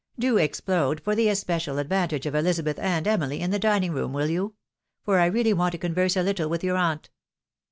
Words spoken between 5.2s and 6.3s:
I reaUy want to converse a